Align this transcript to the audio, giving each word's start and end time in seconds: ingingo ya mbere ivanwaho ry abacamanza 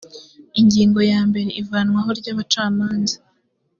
ingingo 0.59 0.99
ya 1.11 1.19
mbere 1.29 1.49
ivanwaho 1.61 2.09
ry 2.19 2.27
abacamanza 2.33 3.15